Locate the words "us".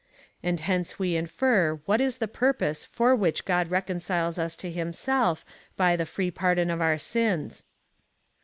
4.39-4.55